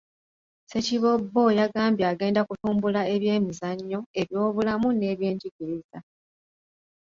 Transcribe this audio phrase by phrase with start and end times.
[0.63, 5.97] Ssekiboobo yagambye agenda kutumbula ebyemizannyo, ebyobulamu n'ebyenjigiriza.